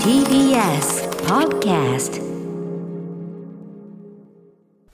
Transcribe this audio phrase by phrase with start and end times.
[0.00, 2.16] TBS Podcast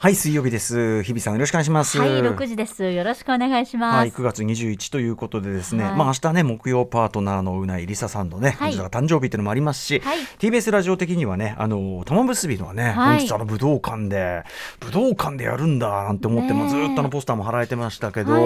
[0.03, 1.05] はい、水曜日です。
[1.05, 1.97] 日比さんよろしくお願いします。
[2.01, 2.91] はい、6時です。
[2.91, 3.97] よろしくお願いします。
[3.99, 14.43] はい、9月21ということでですね、はいまあ明日ね木曜パートナーのうないりささんのね、は誕生日っていうのもありますし、はい TBS ラジオ的にはねあの玉結びのはね、はい本日あの武道館で
[14.81, 18.43] 武道館でやるんだなんて思って、ねえもうずっとあのポスターも貼られてましたけど、はい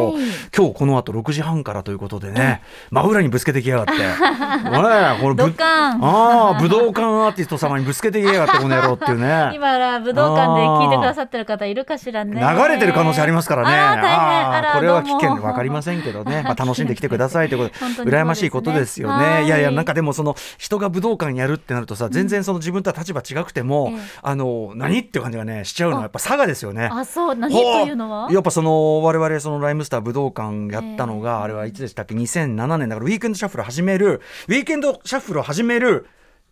[0.54, 2.60] 今日この後6時半からということでね、
[2.90, 9.52] 真裏にぶつけてきやがって、 ねえこれぶああ武道館アーティスト様にぶつけてきやがってこの野郎っていうね。
[9.56, 12.40] 今ら武道館で聞いてくださってる方いるかしらね。
[12.40, 13.74] 流れてる可能性ありますからね。
[13.74, 16.42] ああこれは危険わかりませんけどね。
[16.44, 19.24] まあ楽しんできてくださいということで、ね羨ましいことですよね。
[19.24, 26.88] はいいやいやなんかでもその人が武道館やるってなるとさ、全然その自分とは立場違くても、ええあの何っていう感じがねしちゃうのはやっぱ佐賀ですよね。
[26.92, 28.32] あ、そう、何というのは？
[28.32, 36.08] やっぱその我々そのライムスター武道館やったのが、ええあれはいつでしたっけ？2007年だからウィークエンドシャッフル始めるウィークエンドシャッフルを始める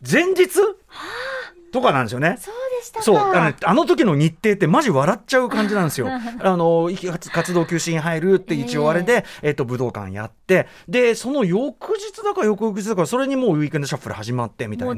[0.08, 0.48] 前日
[1.72, 2.36] とかなんですよね。
[2.84, 3.02] そうでしたか。
[3.02, 6.08] そうあの,、ね、あの時の日程ってマジ笑っちゃう感じなんですよ。
[6.40, 14.94] あのいき活活動休止に入るって一応あれで、えっと武道館やってでその翌日だか翌々日だかそれにもうウィークエンドシャッフル始まってみたいな。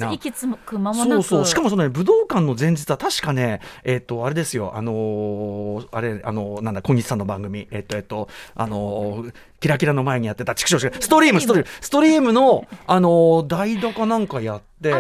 [0.95, 10.54] そうそうしかもその、ね、武道館の前日は確かねえっ、とあれですよあのーあれあのなんだ小西さんの番組えっ、とえっ、とあのーキラキラの前にやってた。
[10.54, 11.68] 畜生ストリームストリーム。
[11.80, 12.36] ストリーム。
[12.36, 14.90] のあのー代打かなんかやって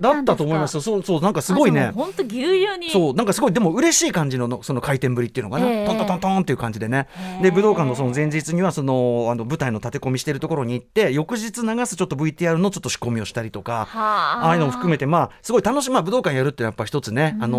[0.00, 0.80] だったと思いますよ。
[0.80, 1.92] そうそうなんかすごいね。
[1.94, 2.90] 本当ぎゅうぎゅうに。
[2.90, 7.08] そうなんかすごいでも嬉しい感じののその回転ぶりっていうのがね、ええトントントントンっていう感じでね。
[7.42, 13.86] で武道館のその前日にはそのあの舞台の立て込みしてるところに行って翌日流すちょっと VTR のちょっと仕込みをしたりとか。
[13.86, 14.46] はあ。
[14.46, 17.58] ああいうのも含めて、まあ、すごい楽しい、まあ、武道館やるってやっぱ一つね、あの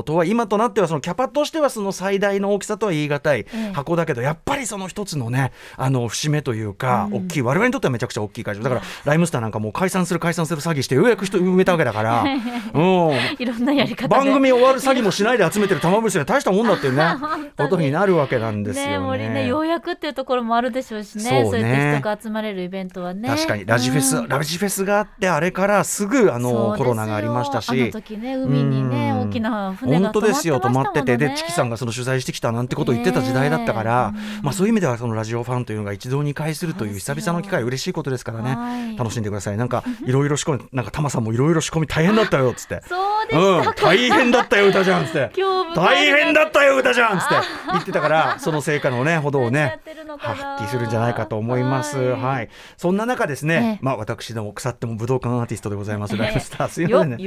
[0.00, 8.62] ーとは今となってはそのキャパとしてはその最大の大きさとは言い難いええ箱だけど、やっぱりその一つのねあの節目というか、大きい我々にとってはめちゃくちゃ大きい会場。
[8.62, 12.24] だからライムスターなんかもう解散する解散する詐欺してようやく人埋めたわけだから、
[12.74, 14.08] うん、いろんなやり方で。
[14.08, 17.16] 番組終わる詐欺もしないで集めてる玉結びは大したもんだっていうね
[17.56, 19.28] ことになるわけなんですよね。
[19.28, 21.22] ね、ようやくっていうところもあるでしょうしね。
[21.22, 21.44] そうね。
[21.44, 23.28] そうやって人が集まれるイベントはね。
[23.28, 23.64] 確かに。
[23.66, 24.28] ラジフェス、うん。
[24.28, 27.70] ラジフェスがあってあれからすぐあのコロナがありましたし。
[27.70, 29.28] あの時ね、海にね、うん。
[29.28, 30.60] 大きな船が本当ですよ。
[30.60, 31.68] 止まっててでチキさんが。
[31.68, 38.96] がその取材してきたなんてことを言ってた時代だったから、まあ、そういう意味ではそのラジオファンというのが一堂に会するという久々の機会嬉しいことですからね、はい。
[38.96, 39.56] 楽しんでください。
[39.56, 42.82] なんかいろいろ仕込みなんかタマさんもいろいろ仕込み大変だったよっつって。
[42.88, 42.96] そ
[43.30, 43.74] うん。
[43.74, 45.32] 大変だったよ歌じゃんっつって。
[45.74, 47.34] 大変だったよ歌じゃんっつって
[47.72, 49.80] 言ってたからその成果のね ほどをね
[50.18, 51.98] 発揮するんじゃないかと思います。
[51.98, 52.28] はい。
[52.28, 53.78] はい、そんな中ですね、ええ。
[53.82, 57.18] まあ私ども腐っても武道館アーティストでございます、ライムスターすいまよせんね。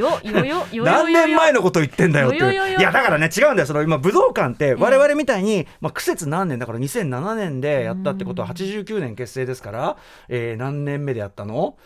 [0.84, 2.80] 何年前のこと言ってんだよっていう。
[2.80, 3.68] いやだからね違うんだよ。
[3.68, 9.98] その今武道館って我々みたいに、まあ、苦節何年だから2007年でやったってことは89年結成ですから、
[10.30, 11.78] えー何年目でやったの？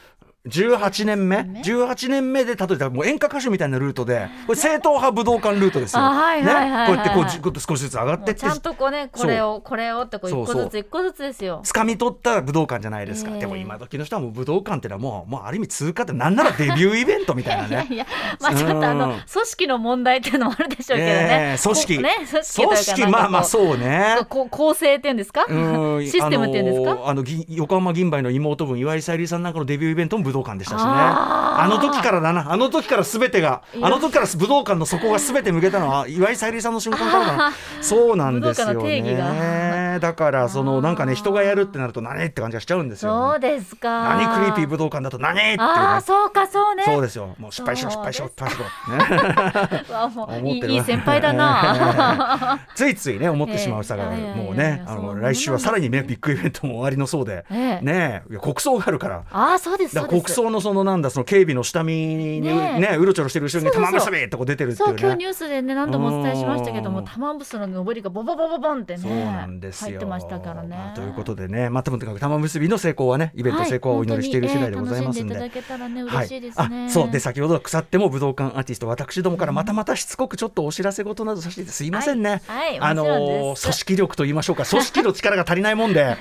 [0.48, 1.44] 18年目？
[1.44, 2.46] ね18年目？
[2.46, 6.04] で例えばもう演歌歌手みたいなルートでこれ正統派武道館ルートですよ。
[6.04, 11.62] あはいはいはいこうやってこう少しずつ上がってってちゃんとこうねこれをこれをってこう一個ずつ一個ずつですよ。
[11.66, 18.06] 掴み取った武道館じゃないですか、ええでも今時の人はもう武道館ってのはもうもうある意味通過ってなんならデビューイベントみたいないねや いや
[18.40, 19.16] まあちょっとあのうん。
[19.32, 21.56] 組織の問題っていうのもあるでしょうけどえね。
[21.58, 21.62] え。
[21.62, 21.96] 組織。
[21.98, 22.64] こね組織。
[22.68, 24.18] 組織まあまあそうね。
[24.30, 25.46] こう構成っていうんですか？
[25.48, 26.06] うん。
[26.06, 27.10] システムっていうんですか？
[27.10, 30.90] あの横浜銀杯の妹分岩井さゆりさんなんかのデビューイベントも武道館でしたしね。
[30.92, 32.52] あの時からだな。
[32.52, 42.26] あの時から全てがあの時から武道館の底が全て向けたのは岩井さゆりさんの瞬間からだなそうなんですよ武道館の定義ねだからそのなんかね人がやるってなると何？
[42.26, 44.16] って感じがしちゃうんですよ、そうですか。
[44.16, 45.34] 何クリーピー武道館だと何？
[45.34, 45.64] っていうね。
[45.64, 46.84] ああそうかそうね。
[46.86, 47.36] そうですよ。
[47.40, 48.66] もう失敗しろ失敗しろ失敗しろ、
[48.98, 50.68] ね わもう 思ってる。
[50.68, 52.60] いいいい先輩だな。
[52.76, 57.86] ついついね思ってしまうさが、もうねあの来週はさらにねビッグイベントも終わりのそうで、ええ。
[57.86, 59.24] ね国葬があるから。
[59.32, 60.25] ああそうですだからそうです。
[60.26, 62.96] 国葬のそのなんだその警備の下見にねねえ。
[62.98, 64.46] うろちょろしてる後ろに玉結びってこう。
[64.46, 67.06] 出てるってそう今日いうねニュースでね何度もお伝えしましたけどもうん。
[67.06, 69.90] 玉結びの上りがボボボボボンってねそうなんですよ。
[69.90, 70.76] 入ってましたからね。
[70.76, 75.36] まあということでねまあとにかく玉結びの成功はねイベント成功をお祈りしている次第でございますんで。
[75.36, 76.16] はいえー楽しんでいただけたらねはい。
[76.16, 76.86] 嬉しいですね。
[76.88, 77.12] あそう。
[77.12, 82.70] で先ほど腐っても武道館アーティスト私どもからまたまたしつこくちょっとお知らせ事などさせてすいませんね、はい。
[82.70, 82.80] はい。
[82.80, 84.66] あの組織力と言いましょうか。
[84.66, 86.18] 組織の力が足りないもんで。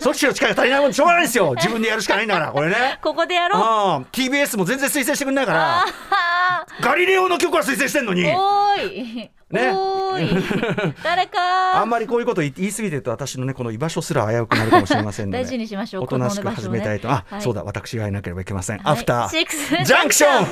[0.00, 1.54] 組織の力が足りないもんでしょうがないですよ。
[1.56, 2.98] 自分でやるしかないんだからこれね。
[3.02, 3.62] ここでやろう。
[3.62, 5.80] ああ TBS も全然推薦してくれないから。
[5.80, 8.22] あガリレオの曲は推薦してんのに。
[8.22, 9.30] ーおーい。
[9.50, 9.72] ね。
[9.72, 10.94] おーい。
[11.02, 11.88] 誰あかん。
[11.90, 15.44] まりこういうこと言い言い過ぎてると私のねこの居場所すら危うくなるかもしれませんので。
[15.44, 18.92] 大事にしましょうおとなしく始めたいと、あ、はいそうだ私がいなければいけません、はい。
[18.92, 20.46] アフターシックスジャンクション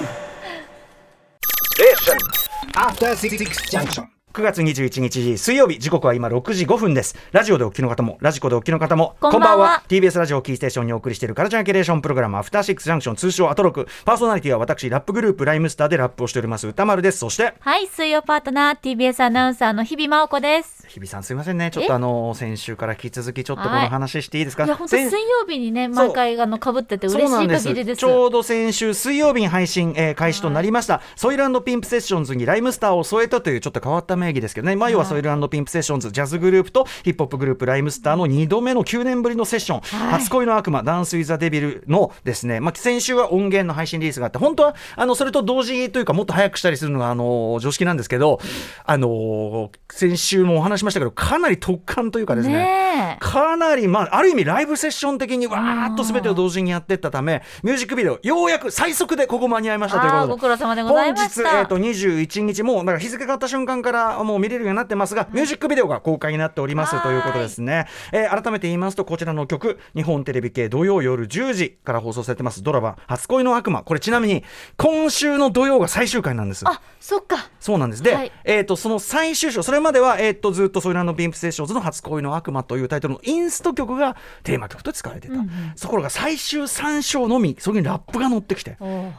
[2.74, 4.06] After Six Junction.
[4.36, 7.16] 9月21日水曜日時刻は今6時5分です。
[7.32, 9.82] ラジオでお聞きの方もラジコでお聞きの方もこんばんは。
[9.88, 13.88] TBS ラジオキーステーションにお送りしているカルチャーキュレーションプログラムアフターシックスジャンクション通称アトロク。
[14.04, 16.68] パーソナリティは私ラップグループライムスターでラップをしております。
[16.68, 17.18] 歌丸です。
[17.20, 20.85] そしてはい、水曜パートナー TBS アナウンサーの日々真央子です。
[20.88, 21.70] 日比さんすいませんね。
[21.70, 27.98] ちょっとあの先週から引き続きちょっとこの話していいですか、いや本当水先曜日にね毎回あの被ってて嬉しい限りです。
[27.98, 40.20] ちょうど先週水曜日に配信、えー開始となりました、ソイルピンプセッションズにライムスターを添えたというちょっと変わった名義ですけどね、まあ、要はソイルピンプセッションズジャズグループとヒップホップグループライムスターの2度目の9年ぶりのセッション、はい。
[40.20, 48.40] 初恋の悪魔ダンス・ウィザ・デビルのですね、まあ、先週は音源の配信リリースがあって本当はあのそれと同時というかもっと早くしたりするのがあの常識なんですけど、
[48.84, 53.18] あの先週もお話しましたけどかなり突貫というかですね。
[53.20, 61.62] かなり、まあ、ある意味ライブセッション的にわーっと全てを同時にやっていったためミュージックビデオようやく最速でここ間に合いましたということでご苦労様でございまし本日、えた。
[61.62, 74.44] ー、と21日もうだから日付が変わった瞬間からもう見れるようになってますが、ミュージックビデオが公開になっておりますはいということですね、えー改めて言いますとこちらの曲日本テレビ系土曜夜10時から放送されてますドラマ「初恋の悪魔」これちなみに
[74.76, 76.64] 今週の土曜が最終回なんです。
[76.66, 77.48] あ、そっか。
[77.60, 78.02] そうなんです。
[78.02, 78.32] で、はい。
[78.44, 85.36] えっ、と、その最終章、それまでは、えっ、と、ずっとソイランドピンプセッションズの初恋の悪魔というタイトルのインスト曲がテーマ曲と使われていた。
[85.80, 88.76] ところが最終3章のみ、そこにラップが乗ってきて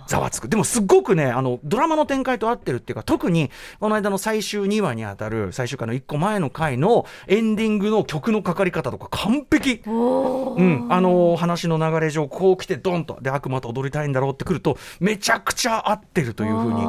[0.08, 0.50] ざわつく。
[0.50, 3.50] でも、すっごくね、あの、ドラマの展開と合ってるっていうか、特に、
[3.80, 9.82] この間の最終2話にあたる、最終回の1個前の回のエンディングの曲のかかり方とか完璧。
[9.86, 16.86] うん、あのー話の流れ上こう来てドンとで悪魔と踊りたいんだろうってくるとめちゃくちゃ合ってるというふうに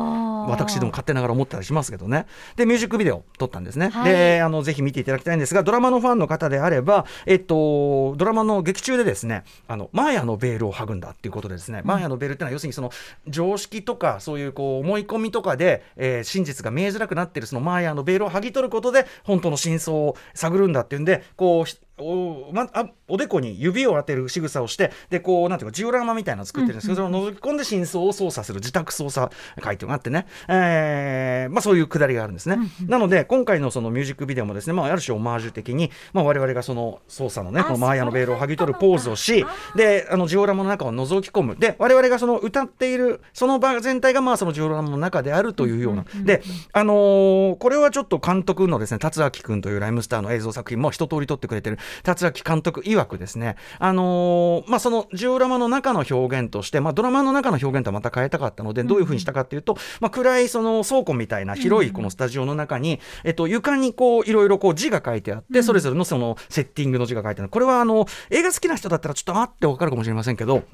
[0.49, 2.27] 私でも勝手ながら思ったりしますけどね。
[2.57, 4.13] でミュージックビデオ撮ったんですね、はい。
[4.13, 12.91] であのぜひ見ていただきたいんですがドラマのファンの方であればえっとドラマの劇中でですねあのマーヤのベールを剥ぐんだっていうことでですね、マーヤのベールってのは要するにその
[13.27, 41.57] 常識とかそういうこう思い込みとかで、えー真実が見えづらくなっているそのマーヤのベールを剥ぎ取ることで本当の真相を探るんだっていうんでこうひおまあ、おでこに指を当てる仕草をしてでこうなんていうかジオラマみたいなのを作ってるんですけど、それを覗き込んで真相を操作する自宅操作会というのがあってね、えーまあ、そういうくだりがあるんですね、なので今回のそのミュージックビデオもですね、まあ、ある種オマージュ的に、まあ、我々がその操作のねあこのマーヤのベールを剥ぎ取るポーズをしあであのジオラマの中を覗き込む。
[41.57, 46.43] で我々がその歌っているその場全体がまあそのジオラマの中であるというような、で
[46.73, 67.51] あのーこれはちょっと監督のですね達明君というライムスターの映像作品も一通り撮ってくれてる達明監督曰くですねあのーまあそのジオラマの中の表現として、まあ、ドラマの中の表現とはまた変えたかったのでどういうふうにしたかっていうと、まあ、暗いその倉庫みたいな広いこのスタジオの中に、えっと、床にこういろいろこう字が書いてあって、それぞれのそのセッティングの字が書いてある。
[67.51, 70.65] これはあの映画好きな人だったらちょっとあってわかるかもしれませんけど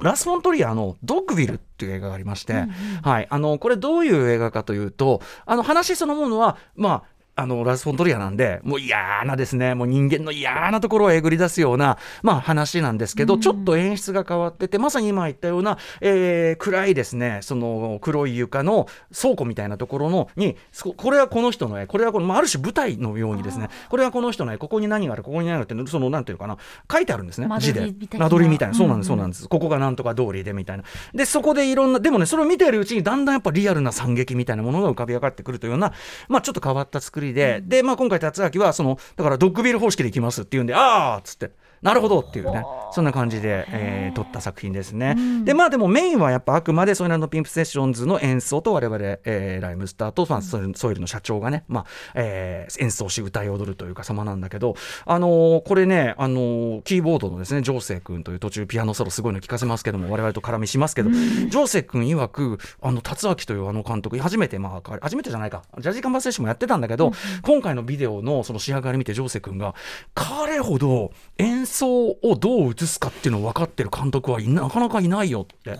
[0.00, 2.64] ラス・フォントリアの「ドッグビル」っていう映画がありまして、
[3.02, 7.02] はい、あのこれどういう映画かというとあの話そのものはまあ
[7.34, 9.74] あのラス・フォントリアなんでもう嫌なですね。
[9.74, 17.40] もう人間の嫌なところをえぐり出すような、まあ、話なんですけど、ちょっと演出が変わっててまさに今言ったような、えー暗いですね。
[17.42, 18.86] その黒い床の
[19.18, 21.86] 倉庫みたいなところのにそこれはこの人の絵。
[21.86, 23.68] これはこの、まあ、ある種舞台のようにですね。
[23.88, 24.58] これはこの人の絵。
[24.58, 25.22] ここに何がある？
[25.22, 25.80] ここに何がある？
[25.80, 26.58] ってそのなんていうのかな？
[26.90, 27.46] 書いてあるんですね。
[27.46, 27.92] 間字で。
[28.18, 28.74] 間取りみたいな。
[28.74, 29.48] そうなんです、そうなんです。
[29.48, 30.84] ここがなんとか通りでみたいな。
[31.14, 35.92] でそこでいろんなでもねそれを見ているうちにだんだんやっぱリアルな惨劇みたいなものが浮かび上がってくるというような
[36.28, 54.74] まあちょっと変わった作りで、でまあ今回達明はそのだからドッグビル方式でいきますっていうんでああっつってなるほどっていうねそんな感じで、えー撮った作品ですね、でまあでもメインはやっぱあくまでソイランドピンプセッションズの演奏と我々、えーライムスターと、まあ、ソイルソイルの社長がね、まあえー演奏し歌い踊るというか様なんだけど
[55.06, 67.12] あのーこれね、あのーキーボードのですねジョーセイ君という途中ピアノソロすごいの聞かせますけども我々と絡みしますけど、ジョーセイ君曰くあの達明というあの監督初めてまあ初めてじゃないかジャージーカンバーセッションもやってたんだけど、
[67.42, 69.74] 今回のビデオのその仕上がり見てジョーセイ君が
[70.14, 75.78] 彼ほど演奏をどう映すかっていうのを分かってる監督はいななかなかいないよって。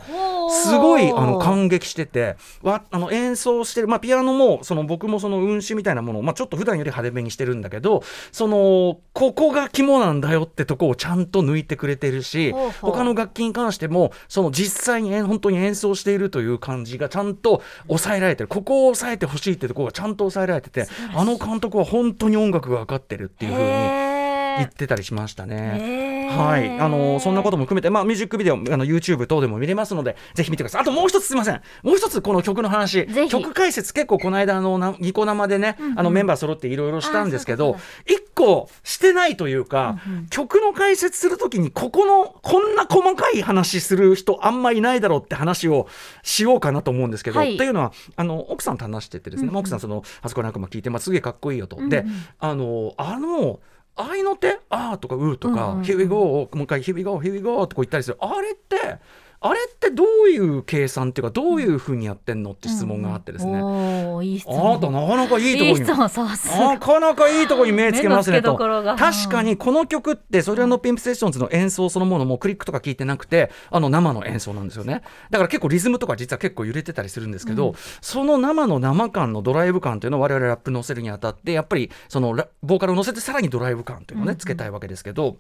[0.51, 2.37] すごいあの感激してて。
[2.63, 18.49] わあの演奏してる、まあ、ピアノもその僕もその運指みたいなものを、まあ、ちょっと普段より派手めにしてるんだけどそのここが肝なんだよってとこをちゃんと抜いてくれてるし他の楽器に関してもその実際にえ本当に演奏しているという感じがちゃんと抑えられてる。
[18.49, 24.12] ここを抑えてほしいってところがちゃんと抑えられててあの監督は本当に音楽が分かってるっていうふうに。
[24.59, 26.29] 言ってたりしましたね。
[26.31, 30.83] はい、あのそんなことも含めて、まあ、ミュージックビデオ、あの YouTube 等でも見れますので、ぜひ見てください。
[30.83, 33.07] あともう一つすみません、もう一つこの曲の話。
[33.29, 39.99] 曲解説、結構この間あのな、ニコ生でね、あのメンバー揃っていろいろしたんですけど一個してないというか、
[40.31, 45.87] 曲の解説するときに、ここの、こんな細かい話する人、あんまいないだろうって話を
[46.23, 47.57] しようかなと思うんですけど、はい。
[47.57, 51.77] というのは、あの奥さんと話しててですね、まあ奥さん、その、あそこなんかも聞いて、まあ、すげえかっこいいよと。
[51.89, 52.05] で、
[52.39, 53.61] あの、あの、
[53.97, 54.59] 合いの手？
[54.71, 55.85] あーとかうーとか、うんうんうん。
[55.85, 58.17] Here we go もう一回 Here we go Here we go ってこう言ったりする。
[58.21, 58.99] あれって
[59.45, 65.81] あれってどういう計算っていうかどういうふうにやってんのって質問があってですね、おーいい質あ問なたなかなかいいとこに。
[65.81, 68.41] なかなかいいとこに目つけますね。
[68.43, 75.03] と確かにこの曲ってそれのピンプセッションズの演奏そのものもクリックとか聞いてなくてあの生の演奏なんですよね。
[75.31, 85.39] だから結構リズムとか実は結構揺れてたりするんですけど、その生の生感のドライブ感というのを我々ラップ乗せるにあたってやっぱりそのラボーカルを乗せてさらにドライブ感というのをねつけたいわけですけど。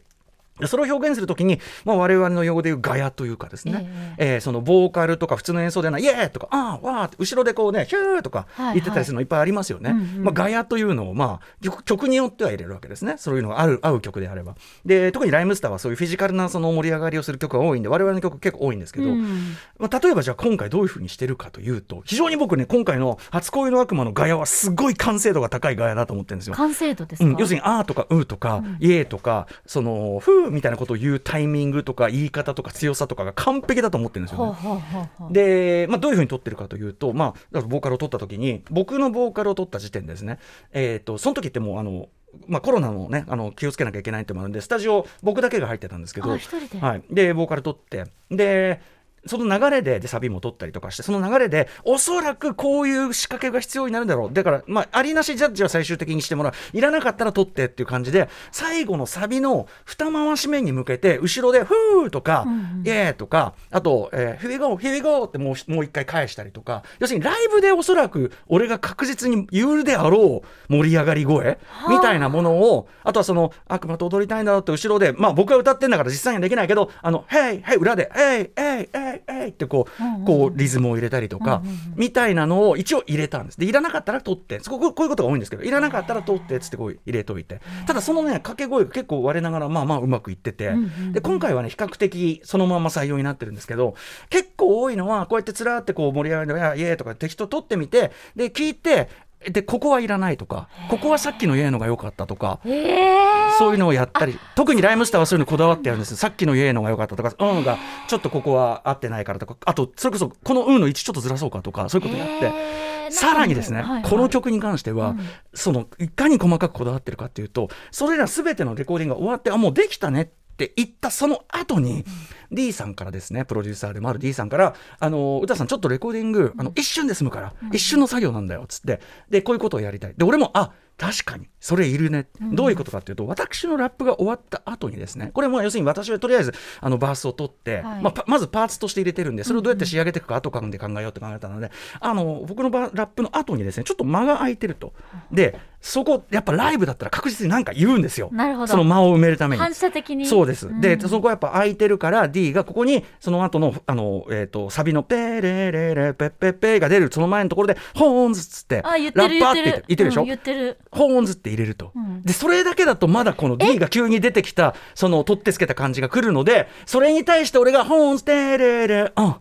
[0.66, 8.74] それを表現するときに、まあ、我々の用語でいうガヤというかですね、えーそのボーカルとか普通の演奏ではないイエーとかあーわーって後ろでこうねヒューとかはいはい。
[8.74, 13.14] 言ってたりするのいっぱいありますよね、うんうんまあ、ガヤというのを、まあ、曲曲によっては入れるわけですね。
[13.18, 14.54] そういうのがある合う曲であれば。
[14.84, 19.56] で特にライムスターはそういうフィジカルなその盛り上がりをする曲が多いんで我々の曲結構多いんですけど、うん。
[19.78, 26.54] まあ、例えばじゃあ今回どういうふうにしてるかというと非常に僕ね今回の「初恋の悪魔」のガヤはすごい完成度が高いガヤだと思ってるんですよ。
[26.54, 35.10] 完成度ですか、うん、要するに「あ」とか「う」とか「イエー」とかその「ふう」みたいなことを言うタイミングとか言い方とか強さとかが完璧だと思ってるんですよね。
[35.30, 40.38] で、まあ、どういうふうに撮ってるかというと、まあ、ボーカルを撮った時に僕のボーカルを撮った時点でですね、
[40.72, 42.08] えー、とその時ってもうあの、
[42.46, 46.80] まあ、コロナのねあの気をつけなきゃいけないってもあるんでスタジオ僕だけが入ってたんですけどあ一人で。
[46.80, 48.80] はい、でボーカル撮ってで
[49.26, 54.32] その流れででサビも取ったりとかしてその流れでおそらくこういう仕掛けが必要になるんだろう。
[54.32, 56.52] だから、まあ、ありなしジャッジは最終的にしてもらう。
[56.72, 62.46] いらなかったら取ってっていう感じで最後のサビの二回し目に向けて後ろで「フー」とか
[62.84, 81.62] 「イエー」とかあと「えー、Here we go Here we go」ってもうもう一回返したりとか要するにライブでおそらく俺が確実に言うであろう盛り上がり声みたいなものをあとはその悪魔と踊りたいんだろうって後ろでまあ僕が歌ってんだから実際にはできないけどあの「ヘイヘイ裏で「ヘイヘイヘイヘイ」ってこうこうリズムを入れたりとか
[81.96, 83.60] みたいなのを一応入れたんです。
[83.60, 87.60] でいらなかったら取ってそここういうことが多いんですけどいらなかったら取ってっつってこう入れといて。
[87.86, 90.72] ただそのね掛け声が結構我ながらまあまあうまくいってて。
[91.12, 93.94] で今回はね比較的そのまま採用になってるんですけど
[94.30, 99.08] 結構多いのはこうやってつらーってこう盛り上がりで「イエーイ!」とか適当取ってみてで聞いて
[99.48, 102.60] でここはいらないとかここはさっきの「イエーイ!」のが良かったとか。
[102.64, 107.78] えーそういうのをやったり特にライムスターはそういうのこだわってやるんですさっきの「イエーイ!」のが良かったとか「うん」が
[108.08, 112.46] ちょっとここは合ってないからとかあとそれこそこの「うん」の位置ちょっとずらそうかとかそういうことやって。
[112.46, 115.16] えーさらにですね、この曲に関しては、
[115.52, 122.06] そのいかに細かくこだわってるかっていうとそれら全てのレコーディングが終わってあもうできたねって言ったその後に、
[122.50, 129.00] D さんからですねプロデューサーでもある D さんから「あの歌さんちょっとレコーディングあの一瞬で済むから、一瞬の作業なんだよ」っつって。
[129.28, 130.14] でこういうことをやりたい。
[130.16, 131.48] で俺もあ確かに。
[131.58, 138.02] それいるね、どういうことかっていうと私のラップが終わった後にですねこれも要するに私はとりあえずあのバースを取って、はい。
[138.02, 144.92] まあ、パまずパーツとして入れてるんでそれをどうやって仕上げていくか後からで考えようって考えたので、あの僕のバラップの後にですねちょっと間が空いてると。
[145.32, 148.28] でそこやっぱライブだったら確実に何か言うんですよ。
[148.32, 148.66] なるほど。
[148.68, 149.62] その間を埋めるために。
[149.62, 150.26] 反射的に。
[150.26, 151.00] そうです、でん。
[151.00, 159.84] そこはやっぱ空いてるから D がここにその後のあの、えー、とサビの「ペレレレペッペッペ」が出るその前のところで「ホーンズ」っつってラッパーって言ってる。
[159.88, 162.22] 言ってるでしょ、うん言ってるホーンズって入れると、ん。
[162.22, 169.34] でそれだけだとまだこの D が急に出てきたその取ってつけた感じが来るのでそれに対して俺が「ホーンズテレレ」うん。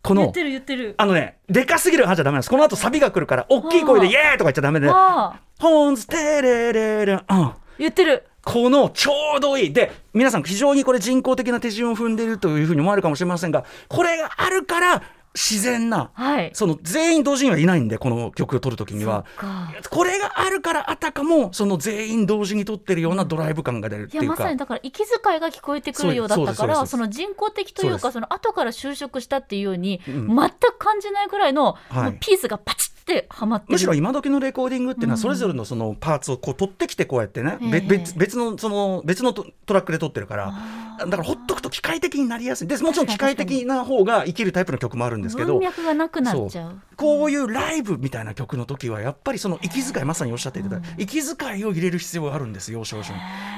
[0.00, 0.94] この言ってる言ってる。
[0.96, 2.50] あのねでかすぎるはじゃダメなんです。
[2.50, 5.40] この後サビが来るから大きい声で「イエーイ!」とか言っちゃダメで「ああ。
[5.58, 7.52] ホーンズテレレレ」うん。
[7.78, 8.24] 言ってる。
[8.44, 9.72] このちょうどいい。
[9.72, 15.02] で皆さん非常にこれ人工的な手順を踏んでいるというふうに思われるかもしれませんがこれがあるから
[15.38, 16.50] 自然なはい。
[16.52, 19.24] その全員同時にはいないんでこの曲を撮る時には。
[19.88, 24.24] これがあるからあたかもその全員同時に撮ってるようなドライブ感が出るっていうか。
[24.24, 30.26] いやまさにだから息遣いが聞こえてくるようだったからその人工的というかその後から就職したっていうようにん。
[30.26, 32.16] 全く感じないぐらいのはい。
[32.18, 33.72] ピースがパチってはまってる。
[33.72, 37.86] むしろ今時のレコーディングっていうのはそれぞれのそのパーツをこう取ってきてこうやってね、べええ。
[37.86, 40.54] 別別のその別のトトラックで撮ってるから
[40.98, 42.68] だからほっとくと機械的になりやすい。
[42.68, 46.80] でもちろん機械的な方が生きるタイプの曲もあるんですけど文脈がなくなっちゃう。
[46.96, 53.08] こういうライブみたいな曲の時はやっぱりその息遣いまさにおっしゃっていただいた息遣いを入れる必要があるんですよ少々。
[53.08, 53.14] に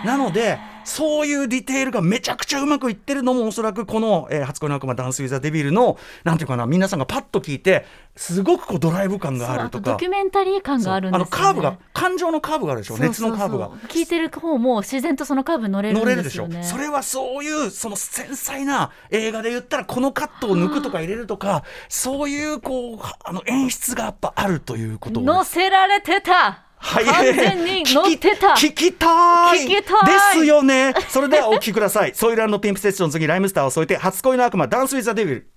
[0.07, 7.87] なのでそういうディテールがめちゃくちゃうまくいってるのもおそらくこの「えー初恋の悪魔ダンス・ウィザ・デビルの」なんていうかな皆さんがパッと聞いて
[8.21, 9.93] すごくこうドライブ感があるとか。
[9.93, 12.99] ドキュメンタリー感があるんですよ、ね、あのカーブが感情のカーブがあるでしょ。
[12.99, 13.71] 熱のカーブが。
[13.89, 16.47] 聞いてる方も自然とそのカーブ乗れるね、乗れるでしょ。
[16.61, 26.67] それはそういうその繊細な映画で言ったらこのカットを抜くとか入れるとかそういうこうあの演出がやっぱあるということ乗せられてた。
[26.77, 28.49] はい、完全に乗ってた。
[28.49, 29.65] 聞きたい。
[29.65, 30.37] 聞きたい。
[30.37, 30.93] ですよね。
[31.09, 32.15] それではお聞きください。
[32.15, 33.11] ソイルピンプセッション。
[33.11, 35.51] 次ライムスターを添えて初恋の悪魔ダンスウィザデビル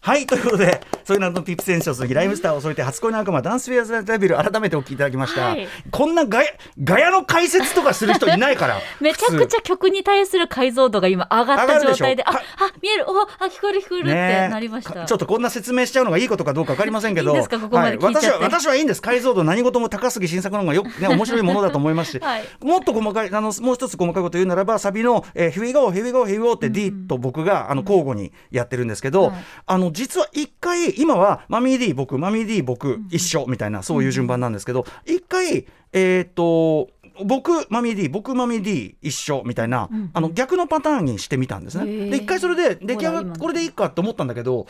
[0.00, 5.66] はいということでそういうのピップセンションズライムスターを添えて初恋の悪魔ダンスウィアザデビル改めてお聞きいただきました、はい。
[5.90, 6.50] こんなガヤ
[6.82, 12.38] ガヤの解説とかする人いないから めちゃくちゃ曲に対する解像度が今上がった状態ででしょ？
[12.38, 12.40] あ
[12.80, 13.04] 見える？
[13.08, 17.34] おあ聞こえる聞こえるってねなりました、かちょっとこんな説明しちゃうのがいいことかどうか分かりませんけど。
[17.34, 19.02] 私は私はいいんです。
[19.02, 22.44] 解像度何事も高杉晋作の方がよく、ね、面白いものだと思いますし、 はい。
[22.62, 29.32] もっと細かいあのもう一つ細かいこと言うならばサビの「えー、Here we go here we go here we go」って D と僕があの交互にやってるんですけど、はい。
[29.66, 36.88] あの実は一回今はマミー D 僕マミー D 僕一緒みたいなそういう順番なんですけど一回えっ、と
[37.24, 42.10] 僕マミー D 僕マミー D 一緒みたいな、あの逆のパターンにしてみたんですね。
[42.10, 44.66] で一回それで出来上がこれでいいかって思ったんだけど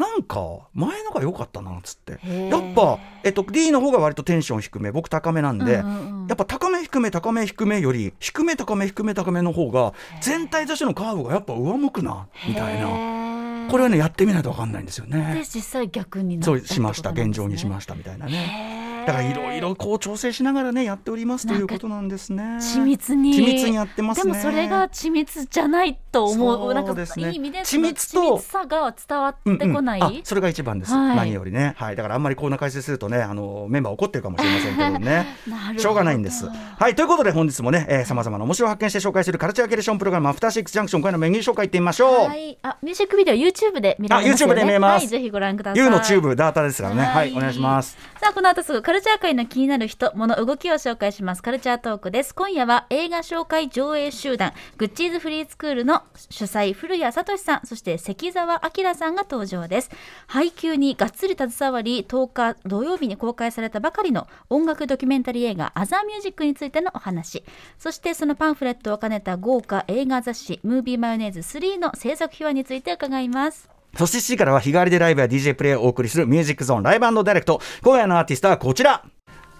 [0.00, 0.40] なんか
[0.72, 2.12] 前のが良かったなっつって。
[2.48, 12.88] やっぱ、えっと、D の方が割とテンション低め僕高めなんで、うんうんうんやっぱ高め低め高め低めより低め高め低め高めの方が全体としてのカーブがやっぱ上向くなみたいな。
[12.88, 15.42] なこれはねやってみないと分かんないんですよでね。
[15.42, 17.10] 実際逆になったそうしました。
[17.10, 18.79] 現状にしまししたみたいなね。
[19.10, 22.42] だからいろいろこう調整しながらねやっておりますということなんですね。
[22.60, 24.32] 緻密に緻密にやってますね。
[24.32, 26.58] でもそれが緻密じゃないと思う。
[26.58, 30.18] そうなんかですねいい意味で緻密とさが伝わってこない、うんうん。
[30.18, 31.16] あそれが一番です、はい。
[31.16, 35.26] 何よりね、はい、だからあんまりこんな解説するとねあのメンバー怒ってるかもしれませんけどね。
[35.76, 36.46] しょうがないんです。
[36.46, 36.94] はい。
[36.94, 42.28] ということで本日もねさまざまな面白を発見して紹介するカルチャーキュレーションプログラム「アフターシックスジャンクション」今回のメニュー紹介いってみましょう。
[42.28, 44.42] はい、あミュージックビデオ YouTube で見られます。
[44.42, 45.84] よねあ YouTube で見れますはい、ぜひご覧ください。
[45.84, 47.02] U のチューブダータですからね。
[47.02, 47.96] はい、お願いします。
[48.20, 51.42] さあこの後すぐカルチャー界の気になる人物動きを紹介します。
[51.42, 52.34] カルチャートークです。
[52.34, 59.90] 今夜は映画紹介上映集団グッチーズフリースクールの主催古谷聡さんそして関澤明さんが登場です。
[60.26, 67.42] 配給にがっつり携わり10日土曜日に公開されたばかりの音楽ドキュメンタリー映画アザーミュージックについてのお話。
[67.78, 73.79] そしてそのパンフレットを兼ねた豪華映画雑誌ムービーマヨネーズ3の制作秘話について伺います。
[73.96, 77.60] そして7時からは日替わりでライブや DJ プレイをお送りするミュージックゾーンライブダイレクト。
[77.82, 79.04] 今夜のアーティストはこちら。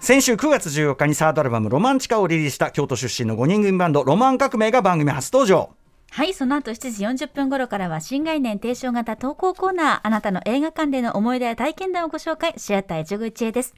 [0.00, 5.70] 先週9月14日にサードアルバム「ロマンチカ」をリリースした京都出身の5人組バンドロマン革命が番組初登場。
[6.12, 13.75] はい、その後7時40分頃からは新概念提唱型投稿コーナー、あなたの映画館での思い出や体験談をご紹介、シアター一口へです。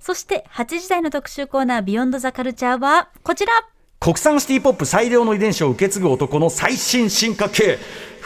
[0.00, 3.52] そして8時台の特集コーナー、ビヨンドザカルチャーはこちら。
[4.00, 7.78] 国産シティポップ最良の遺伝子を受け継ぐ男の最新進化系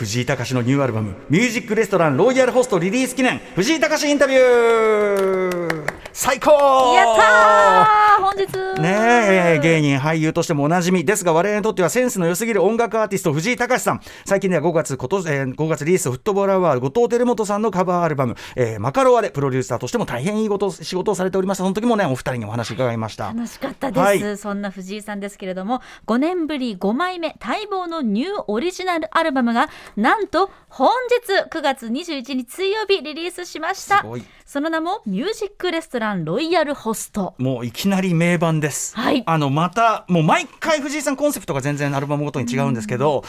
[0.03, 5.93] 藤井隆のニューアルバム「ミュージックレストランロイヤルホスト」リリース記念藤井隆インタビュー。
[6.15, 6.51] 最高！
[6.95, 8.23] やったー！
[8.23, 8.83] 本日。
[8.83, 14.01] ねえ芸人俳優としてもおなじみですが我々にとってはセンスの良すぎる音楽アーティスト藤井隆さん。
[14.27, 23.29] 最近では5月こと、えー5月リリースフットボールアワー後藤輝元さんのカバーアルバム「えーマカロワ」でプロデューサーとしても大変いいこと仕事をされておりましたその時もねお二人にお話伺いました。
[23.29, 24.37] 楽しかったです、はい。
[24.37, 30.89] そんな藤井さんですけれども5年ぶり5枚目待望のニューオリジナルアルバムがなんと本
[31.27, 34.05] 日9月21日水曜日リリースしました。
[34.47, 37.35] その名もミュージックレストランロイヤルホスト。
[37.39, 38.97] もういきなり名盤です。
[38.97, 39.23] はい。
[39.27, 43.25] あのまたもう毎回藤井さんコンセプトが全然アルバムごとに違うんですけど、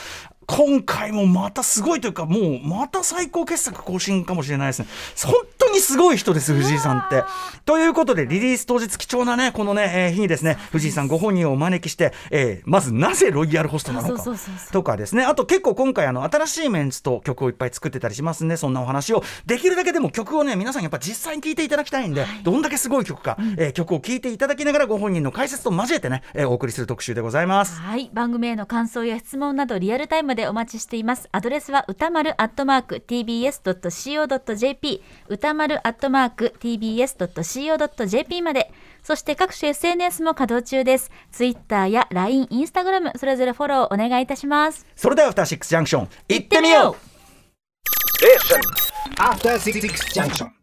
[0.47, 4.88] 今回もまたすごいというかもうまた最高傑作更新かもしれないですね。
[5.25, 7.23] 本当にすごい人です藤井さんって。
[7.65, 14.23] ということでリリース当日貴重なねこのね、えー日にですね藤井さんご本人をお招きして、えーまずなぜロイヤルホストなのか
[14.71, 15.23] とかですね。
[15.23, 27.79] あと結構今回あの新しいメンツと曲をいっぱい作ってたりしますんでそんなお話をできるだけでも曲をね皆さんやっぱ実際に聴いていただきたいんで、どんだけすごい曲か、えー曲を聴いていただきながらご本人の解説と交えてね、えーお送りする特集でございます。
[27.79, 28.10] はい。
[28.13, 31.30] 番組への感想や質問などリアルタイムでお待ちしています。
[31.32, 38.72] アドレスは歌丸アットマーク tbs.co.jp 歌丸アットマーク tbs.co.jp まで。
[39.04, 41.12] そして各種 SNS も稼働中です。
[41.32, 44.86] ツイッターや LINE、インスタグラムそれぞれフォローお願いいたします。
[44.96, 47.13] それではアフターシックスジャンクション行ってみよう。
[49.19, 49.82] After Six
[50.13, 50.62] Junction.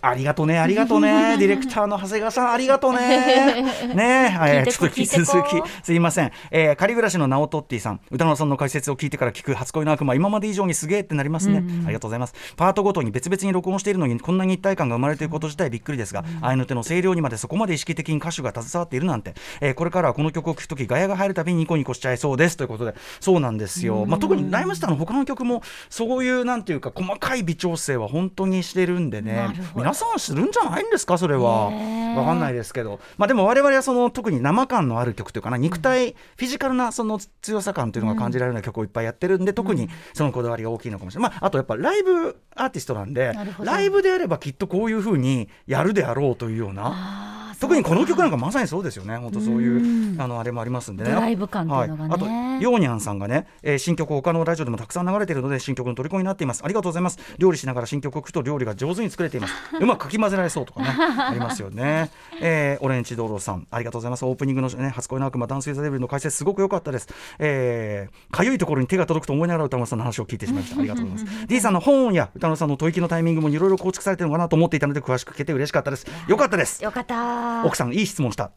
[0.00, 3.64] ありがとうね、ありがとうね、 ディレクターの長谷川さん、ありがとうね。
[3.94, 6.30] ねえ、ちょっと引き続き、すいません。
[6.50, 11.80] えー、仮暮らしのナオトッティさん、歌野さんの解説を聞いてから聞く初恋の悪魔、今まで以上にすげえってなりますね、うん。
[11.80, 11.84] うん。
[11.86, 12.34] ありがとうございます。
[12.56, 22.56] パートごとに別々に録音しているのに、こんなに一体感が生まれていること自体びっくりですが、合、いの手の声量にまでそこまで意識的に歌手が携わっているなんて、えー、これからはこの曲を聴くとき、ガヤが入るたびにニコニコしちゃいそうです。
[22.56, 24.06] ということで、そうなんですよ。
[24.06, 29.48] まあ、特にライムスターの他の曲も、そういうなんていうか、細かい微調整は本当にしてるんでね、
[29.88, 31.16] 皆さんするんじゃないんですか？
[31.16, 31.70] それは。
[31.70, 47.17] 分かんないですけど、まあ、でも我々はその特に生感のある曲というかな肉体、うん、フィジカルなその強さ感というのが感じられるような曲をいっぱいやってるんで、うん、特にそのこだわりが大きいのかもしれない、まあ、あとやっぱライブアーティストなんでライブであればきっとこういうふうにやるであろうというような。
[47.60, 49.16] 特にこの曲なんかまさにそうですよね。
[49.16, 51.10] 本当そういうあのあれもありますんでね。
[51.10, 52.18] ドライブ感っていうのがね、はい、あ
[52.60, 56.64] とヨーニャンさんがね、えー、新曲他のラジオでもたくさん流れているので新曲の虜になっています。
[56.64, 57.18] ありがとうございます。
[57.38, 59.54] 料理しながら新曲を聴くと料理が上手に作れています。
[59.80, 64.24] うまくかき混ぜられそうとかねありますよね、えー、オレンジ道路さんありがとうございます。
[64.24, 67.08] オープニングのね初恋の悪魔ダンスイザデビルの解説すごく良かったです。
[67.38, 70.78] えー、かゆいところに手が届くと思いながら歌丸さんの話を聞いてしまいました。
[70.78, 71.46] ありがとうございます。
[71.46, 76.06] D さんの本や歌丸さんの吐息のタイミングもいろいろ構築されてるのかなと思っていたので詳しく聞けて嬉しかったです。
[76.28, 76.82] よかったです。
[76.82, 78.52] よかった奥さんいい質問問した。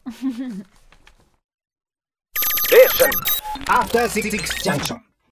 [3.66, 4.30] After Six
[4.62, 5.11] Junction.